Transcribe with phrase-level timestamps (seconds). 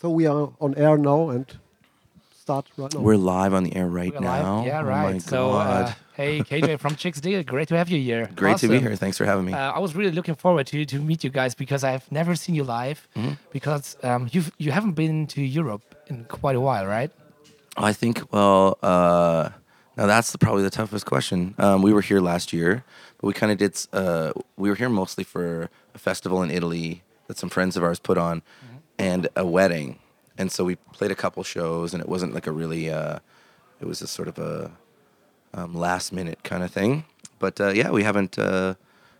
[0.00, 1.46] So we are on air now and
[2.32, 3.00] start right now.
[3.00, 4.58] We're live on the air right We're now.
[4.58, 4.66] live.
[4.66, 5.12] Yeah, Oh right.
[5.14, 5.84] my so, God.
[5.86, 8.30] uh, hey, KJ from Chixdiggit, great to have you here.
[8.36, 8.94] Great to be here.
[8.94, 9.52] Thanks for having me.
[9.52, 12.54] Uh, I was really looking forward to to meet you guys because I've never seen
[12.54, 13.34] you live Mm-hmm.
[13.52, 17.10] because um, you've you haven't been to Europe in quite a while, right?
[17.76, 19.50] I think, well, uh,
[19.96, 21.54] now that's the, probably the toughest question.
[21.58, 22.82] Um, we were here last year,
[23.20, 27.02] but we kind of did, uh, we were here mostly for a festival in Italy
[27.28, 28.42] that some friends of ours put on
[28.98, 29.98] and a wedding.
[30.36, 33.18] And so we played a couple shows, and it wasn't like a really, uh,
[33.80, 34.70] it was a sort of a
[35.54, 37.04] um, last minute kind of thing.
[37.38, 38.74] But uh, yeah, we haven't uh,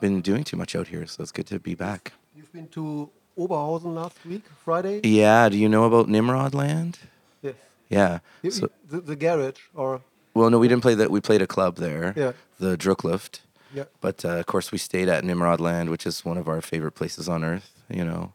[0.00, 2.12] been doing too much out here, so it's good to be back.
[2.36, 5.00] You've been to Oberhausen last week, Friday.
[5.04, 6.98] Yeah, do you know about Nimrod Land?
[7.42, 7.54] Yes.
[7.88, 8.18] Yeah.
[8.42, 10.00] You- So, the, the garage, or
[10.34, 11.10] well, no, we didn't play that.
[11.10, 12.32] We played a club there, Yeah.
[12.60, 13.40] the Druckluft.
[13.74, 13.84] yeah.
[14.00, 16.92] But uh, of course, we stayed at Nimrod Land, which is one of our favorite
[16.92, 17.72] places on earth.
[17.88, 18.32] You know,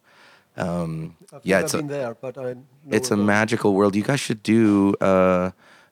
[0.58, 2.54] um, I've yeah, never it's a been there, but I.
[2.54, 3.96] Know it's a about magical world.
[3.96, 5.52] You guys should do, uh,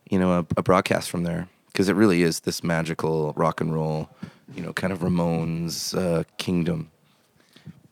[0.10, 3.74] you know, a, a broadcast from there because it really is this magical rock and
[3.74, 4.10] roll,
[4.56, 6.92] you know, kind of Ramones uh, kingdom.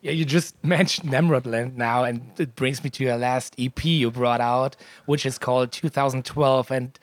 [0.01, 3.83] Yeah, you just mentioned Nimrod Land now, and it brings me to your last EP
[3.83, 6.71] you brought out, which is called 2012.
[6.71, 6.99] And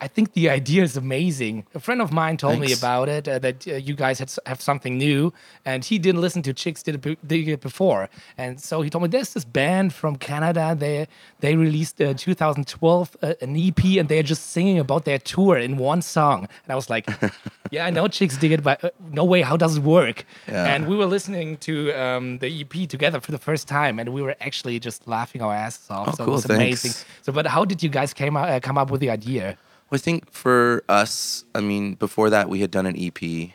[0.00, 1.66] I think the idea is amazing.
[1.74, 4.60] A friend of mine told me about it, uh, that uh, you guys had, have
[4.60, 5.32] something new,
[5.64, 8.08] and he didn't listen to Chixdiggit, be- did it before.
[8.36, 10.76] And so he told me there's this band from Canada.
[10.78, 11.08] They
[11.40, 15.76] they released uh, 2012 uh, an EP, and they're just singing about their tour in
[15.78, 16.48] one song.
[16.64, 17.08] And I was like,
[17.70, 20.24] yeah, I know Chixdiggit, but uh, no way, how does it work?
[20.46, 20.74] Yeah.
[20.74, 24.22] And we were listening to um, the EP together for the first time, and we
[24.22, 26.08] were actually just laughing our asses off.
[26.08, 26.84] Oh, so cool, it was thanks.
[26.84, 27.06] amazing.
[27.22, 29.58] So, but how did you guys came out, uh, come up with the idea?
[29.90, 33.52] Well, I think for us, I mean, before that we had done an EP.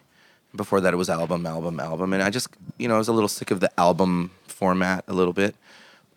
[0.56, 3.14] Before that, it was album, album, album, and I just, you know, I was a
[3.14, 5.56] little sick of the album format a little bit.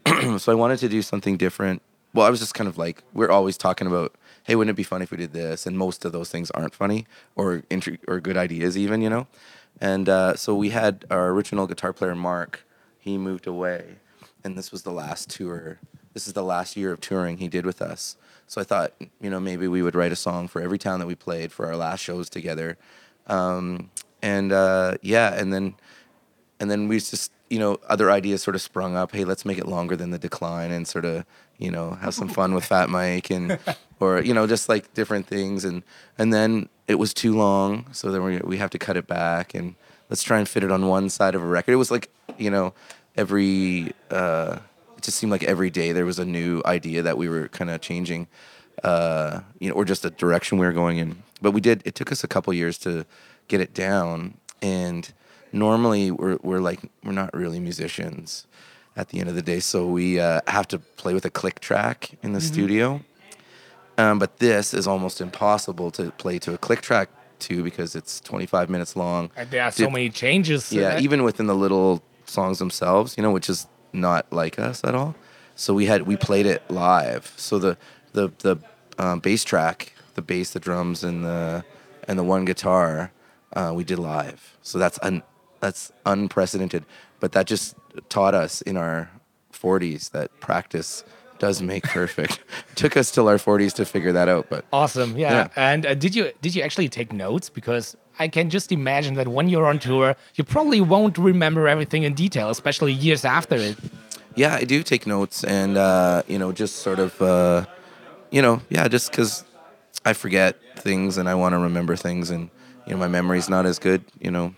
[0.39, 1.83] so I wanted to do something different.
[2.15, 4.83] Well, I was just kind of like, we're always talking about, hey, wouldn't it be
[4.83, 5.67] funny if we did this?
[5.67, 7.63] And most of those things aren't funny or
[8.07, 9.27] or good ideas, even, you know.
[9.81, 12.65] And uh, so we had our original guitar player Mark.
[12.99, 13.97] He moved away,
[14.45, 15.79] and this was the last tour.
[16.15, 18.17] This is the last year of touring he did with us.
[18.47, 21.07] So I thought, you know, maybe we would write a song for every town that
[21.07, 22.79] we played for our last shows together.
[23.27, 23.91] Um,
[24.23, 25.75] and uh, yeah, and then
[26.61, 29.13] and then we just you know other ideas sort of sprung up.
[29.13, 31.25] Hey let's make it longer than the decline and sort of
[31.59, 33.59] you know have some fun with fat mike and
[34.01, 35.65] or you know just like different things.
[35.65, 35.83] And
[36.19, 39.55] and then it was too long so then we, we have to cut it back.
[39.55, 39.75] And
[40.09, 41.73] let's try and fit it on one side of a record.
[41.73, 42.75] It was like you know
[43.17, 44.59] every uh
[45.07, 47.81] just seemed like every day there was a new idea that we were kind of
[47.81, 48.27] changing
[48.85, 51.23] uh you know or just a direction we were going in.
[51.41, 53.07] But we did it took us a couple years to
[53.49, 55.03] get it down and
[55.53, 58.47] normally we're, we're like we're not really musicians
[58.97, 61.61] at the end of the day so we uh, have to play with a click
[61.61, 63.01] track in the studio.
[63.99, 68.21] Um, but this is almost impossible to play to a click track too because it's
[68.21, 69.31] 25 minutes long.
[69.37, 70.73] And there are so many changes.
[70.73, 74.95] yeah even within the little songs themselves you know which is not like us at
[74.95, 75.15] all
[75.55, 77.77] so we had we played it live so the
[78.13, 78.57] the the
[78.99, 81.65] um, bass track the bass the drums and the
[82.09, 83.13] and the one guitar
[83.55, 85.23] uh, we did live so that's un,
[85.61, 86.85] that's unprecedented
[87.21, 87.75] but that just
[88.09, 89.11] taught us in our
[89.53, 91.05] 40s that practice
[91.39, 92.41] does make perfect
[92.75, 95.33] took us till our 40s to figure that out but Awesome, yeah.
[95.33, 95.49] Yeah.
[95.57, 97.49] And uh, did you did you actually take notes?
[97.49, 102.03] Because I can just imagine that when you're on tour, you probably won't remember everything
[102.03, 103.77] in detail, especially years after it.
[104.35, 107.65] Yeah, I do take notes, and uh, you know, just sort of, uh,
[108.31, 109.45] you know, yeah, just because
[110.05, 112.51] I forget things and I want to remember things, and
[112.87, 114.55] you know, my memory's not as good, you know.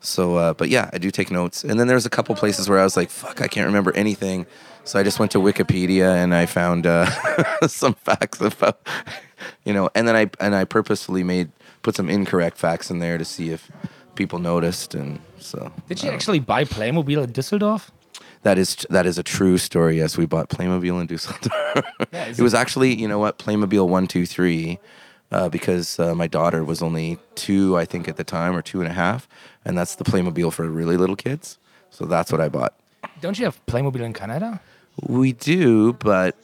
[0.00, 2.78] So, uh, but yeah, I do take notes, and then there's a couple places where
[2.78, 4.46] I was like, "Fuck, I can't remember anything,"
[4.84, 7.06] so I just went to Wikipedia and I found uh,
[7.68, 8.80] some facts about,
[9.64, 11.50] you know, and then I and I purposefully made
[11.82, 13.70] put some incorrect facts in there to see if
[14.14, 15.72] people noticed, and so.
[15.88, 17.90] Did you actually buy Playmobil in Düsseldorf?
[18.42, 19.98] that is that is a true story.
[19.98, 21.84] Yes, we bought Playmobil in Dusseldorf.
[22.12, 24.80] Yeah, it was actually, you know what, Playmobil one, two, three,
[25.30, 28.80] uh, because uh, my daughter was only two, I think, at the time, or two
[28.80, 29.28] and a half,
[29.64, 31.58] and that's the Playmobil for really little kids.
[31.90, 32.74] So that's what I bought.
[33.20, 34.60] Don't you have Playmobil in Canada?
[35.06, 36.36] We do, but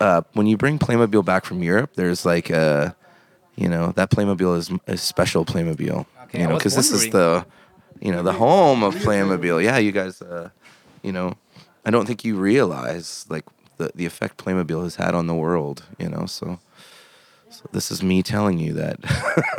[0.00, 2.94] uh, when you bring Playmobil back from Europe, there's like a,
[3.58, 6.06] you know, that Playmobil is a special Playmobil.
[6.24, 7.44] Okay, you know, because this is the,
[8.00, 9.62] you know, the home of Playmobil.
[9.62, 10.50] Yeah, you guys, uh,
[11.02, 11.34] you know,
[11.84, 13.44] I don't think you realize like
[13.78, 15.82] the the effect Playmobil has had on the world.
[15.98, 16.58] You know, so
[17.50, 18.96] So this is me telling you that.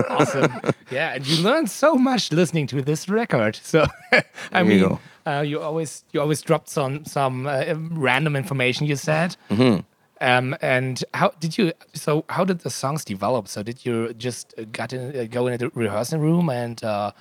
[0.09, 0.51] awesome.
[0.91, 3.55] Yeah, and you learned so much listening to this record.
[3.55, 3.85] So,
[4.53, 7.73] I There you mean, uh, you always you always dropped some some uh,
[8.07, 9.35] random information you said.
[9.49, 9.81] Mm-hmm.
[10.21, 11.71] Um, and how did you?
[11.93, 13.47] So, how did the songs develop?
[13.47, 17.11] So, did you just uh, got in, uh, go into the rehearsal room and uh,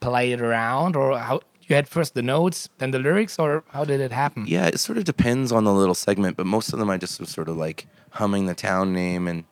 [0.00, 3.84] play it around, or how you had first the notes, then the lyrics, or how
[3.84, 4.44] did it happen?
[4.46, 7.18] yeah, it sort of depends on the little segment, but most of them I just
[7.18, 9.44] was sort of like humming the town name and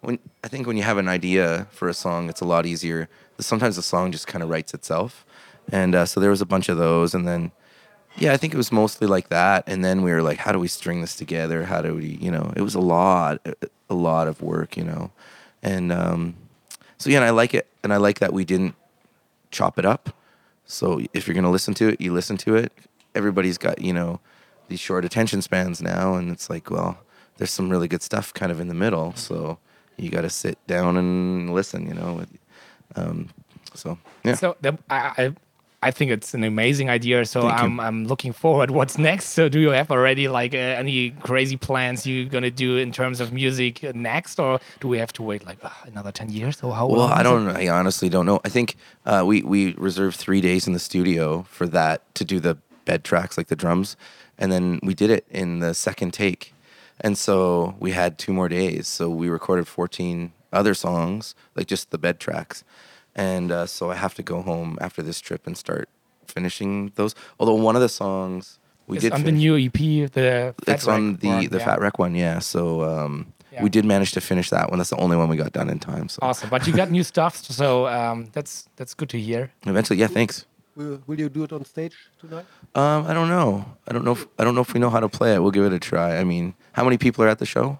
[0.00, 3.08] when I think when you have an idea for a song, it's a lot easier.
[3.40, 5.24] Sometimes the song just kind of writes itself,
[5.70, 7.52] and uh, so there was a bunch of those, and then
[8.18, 9.64] yeah, I think it was mostly like that.
[9.66, 11.64] And then we were like, how do we string this together?
[11.64, 13.46] How do we, you know, it was a lot,
[13.90, 15.10] a lot of work, you know,
[15.62, 16.36] and um,
[16.98, 18.74] so yeah, and I like it, and I like that we didn't
[19.50, 20.14] chop it up.
[20.66, 22.72] So if you're gonna listen to it, you listen to it.
[23.14, 24.20] Everybody's got you know
[24.68, 26.98] these short attention spans now, and it's like, well,
[27.38, 29.14] there's some really good stuff kind of in the middle.
[29.14, 29.58] So
[29.96, 32.24] you got to sit down and listen, you know.
[32.96, 33.30] Um,
[33.74, 35.34] so yeah, So the, I,
[35.80, 37.24] I think it's an amazing idea.
[37.24, 37.54] So Thank.
[37.60, 38.70] I'm I'm looking forward.
[38.70, 39.26] What's next?
[39.26, 43.20] So do you have already like uh, any crazy plans you're gonna do in terms
[43.20, 46.62] of music next, or do we have to wait like uh, another ten years?
[46.62, 46.88] Or how?
[46.88, 47.48] Well, I don't.
[47.48, 48.40] I honestly don't know.
[48.44, 48.76] I think
[49.06, 53.04] uh, we we reserved three days in the studio for that to do the bed
[53.04, 53.96] tracks, like the drums,
[54.36, 56.54] and then we did it in the second take,
[57.00, 58.88] and so we had two more days.
[58.88, 62.64] So we recorded fourteen other songs, like just the bed tracks,
[63.18, 65.88] and uh, so I have to go home after this trip and start
[66.26, 67.14] finishing those.
[67.38, 69.72] Although one of the songs we It's did on the new EP.
[70.18, 71.64] The Fat it's on the one, the yeah.
[71.64, 72.38] Fat Wreck one, yeah.
[72.40, 72.60] So
[72.92, 73.62] um, Yeah.
[73.64, 74.78] we did manage to finish that one.
[74.78, 76.08] That's the only one we got done in time.
[76.08, 79.50] So Awesome, but you got new stuff, so um, that's that's good to hear.
[79.66, 80.08] eventually, yeah.
[80.18, 80.46] Thanks.
[80.76, 82.46] Will, will you do it on stage tonight?
[82.74, 83.64] Um, I don't know.
[83.88, 84.12] I don't know.
[84.12, 85.40] If, I don't know if we know how to play it.
[85.42, 86.18] We'll give it a try.
[86.20, 87.78] I mean, how many people are at the show?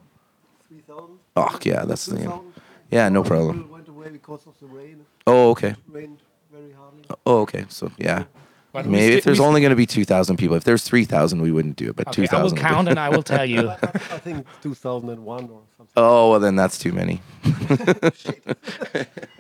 [0.69, 1.19] 3,000?
[1.37, 2.17] Oh, yeah, that's the.
[2.17, 2.53] 2,000?
[2.91, 3.78] Yeah, no People problem.
[3.99, 5.05] Went away because of the rain.
[5.27, 5.69] Oh, okay.
[5.71, 6.19] It rained
[6.53, 7.03] very hardly.
[7.27, 7.65] Oh, okay.
[7.69, 8.25] So yeah,
[8.73, 10.57] But maybe if there's only going to be two thousand people.
[10.57, 11.97] If there's three thousand, we wouldn't do it.
[11.97, 13.71] But Okay, two I will count and I will tell you.
[13.83, 15.93] I think 2001 or something.
[15.97, 17.21] Oh well, then that's too many.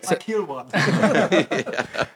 [0.08, 0.66] I kill one.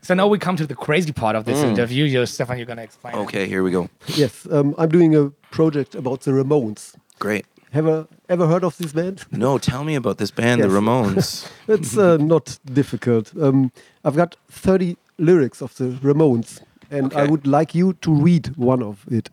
[0.00, 2.04] So now we come to the crazy part of this interview.
[2.04, 3.14] You, Stefan, you're gonna explain.
[3.14, 3.18] it.
[3.18, 3.22] Mm.
[3.24, 3.90] Okay, here we go.
[4.06, 6.94] yes, um, I'm doing a project about the Ramones.
[7.18, 7.44] Great.
[7.72, 9.24] Have you ever heard of this band?
[9.30, 11.48] No, tell me about this band, the Ramones.
[11.68, 13.32] It's uh, not difficult.
[13.40, 13.72] Um,
[14.04, 16.60] I've got 30 lyrics of the Ramones,
[16.90, 19.28] and I would like you to read one of it.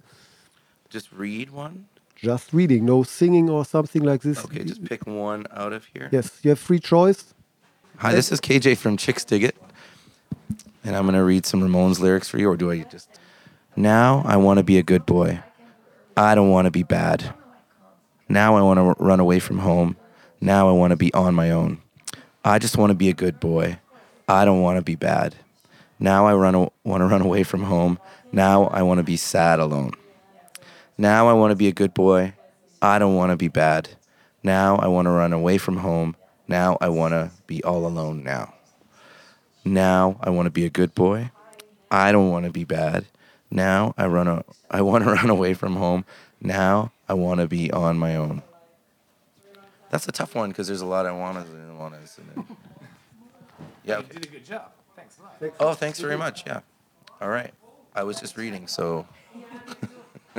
[0.89, 1.85] just read one.
[2.15, 4.43] Just reading, no singing or something like this.
[4.45, 6.09] Okay, just pick one out of here.
[6.11, 7.33] Yes, you have free choice.
[7.97, 9.51] Hi, this is KJ from Chixdiggit.
[10.83, 13.09] And I'm going to read some Ramones lyrics for you, or do I just.
[13.75, 15.39] Now I want to be a good boy.
[16.15, 17.33] I don't want to be bad.
[18.27, 19.97] Now I want to run away from home.
[20.41, 21.81] Now I want to be on my own.
[22.43, 23.79] I just want to be a good boy.
[24.27, 25.35] I don't want to be bad.
[25.99, 27.99] Now I run want to run away from home.
[28.31, 29.93] Now I want to be sad alone.
[30.97, 32.33] Now I want to be a good boy.
[32.81, 33.89] I don't want to be bad.
[34.43, 36.15] Now I want to run away from home.
[36.47, 38.53] Now I want to be all alone now.
[39.63, 41.31] Now I want to be a good boy.
[41.89, 43.05] I don't want to be bad.
[43.49, 46.05] Now I run a, I want to run away from home.
[46.41, 48.41] Now I want to be on my own.
[49.89, 52.45] That's a tough one because there's a lot I want to want to.
[53.83, 53.99] Yeah.
[53.99, 54.71] You did a good job.
[54.95, 55.53] Thanks a lot.
[55.59, 56.45] Oh, thanks very much.
[56.45, 56.61] Yeah.
[57.21, 57.53] All right.
[57.93, 59.07] I was just reading, so